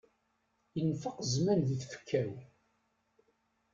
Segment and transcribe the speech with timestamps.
[0.81, 2.31] Infeq zzman di tfekka-w.